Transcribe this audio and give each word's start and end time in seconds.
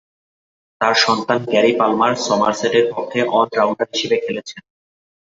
তার 0.81 0.93
সন্তান 0.97 1.39
Gary 1.45 1.71
Palmer 1.79 2.13
সমারসেটের 2.27 2.85
পক্ষে 2.93 3.19
অল-রাউন্ডার 3.31 3.87
হিসেবে 3.93 4.17
খেলেছেন। 4.17 4.61